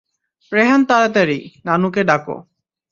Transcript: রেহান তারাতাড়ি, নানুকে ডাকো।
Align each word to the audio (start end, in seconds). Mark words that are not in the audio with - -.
রেহান 0.51 0.81
তারাতাড়ি, 0.85 1.39
নানুকে 1.65 2.01
ডাকো। 2.03 2.35